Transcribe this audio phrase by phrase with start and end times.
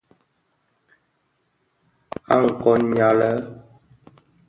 [2.35, 3.31] A kôn nyali.